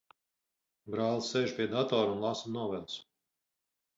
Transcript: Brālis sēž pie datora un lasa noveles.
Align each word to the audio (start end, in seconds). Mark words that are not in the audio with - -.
Brālis 0.93 1.27
sēž 1.33 1.53
pie 1.59 1.67
datora 1.75 2.15
un 2.15 2.25
lasa 2.25 2.53
noveles. 2.57 2.97